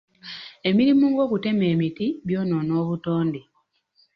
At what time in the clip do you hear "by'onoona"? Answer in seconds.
2.27-2.73